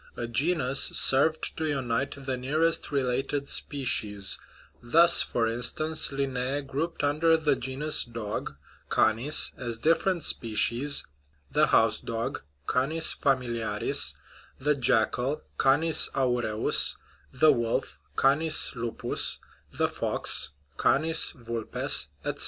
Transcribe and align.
A 0.17 0.27
genus 0.27 0.79
served 0.97 1.55
to 1.57 1.67
unite 1.67 2.15
the 2.25 2.35
nearest 2.35 2.91
related 2.91 3.47
species; 3.47 4.39
thus, 4.81 5.21
for 5.21 5.45
instance, 5.45 6.11
Linne 6.11 6.65
grouped 6.65 7.03
under 7.03 7.37
the 7.37 7.55
genus" 7.55 8.03
dog" 8.11 8.55
(cams), 8.89 9.51
as 9.59 9.77
dif 9.77 10.01
ferent 10.01 10.23
species, 10.23 11.05
the 11.51 11.67
house 11.67 11.99
dog 11.99 12.41
(cam's 12.67 13.13
familiar 13.13 13.77
is), 13.79 14.15
the 14.59 14.73
jackal 14.75 15.43
(cants 15.59 16.09
aureus), 16.15 16.95
the 17.31 17.51
wolf 17.51 17.99
(cam's 18.17 18.71
lupus) 18.73 19.37
the 19.71 19.87
fox 19.87 20.49
(canis 20.79 21.31
vulpes), 21.33 22.07
etc. 22.25 22.39